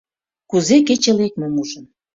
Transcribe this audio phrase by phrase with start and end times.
[0.49, 1.85] Кузе кече лекмым ужын